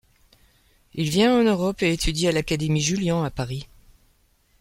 Il 0.95 1.11
vient 1.11 1.39
en 1.39 1.43
Europe 1.43 1.83
et 1.83 1.93
étudie 1.93 2.27
à 2.27 2.31
l'Académie 2.31 2.81
Julian 2.81 3.21
à 3.23 3.29
Paris. 3.29 3.67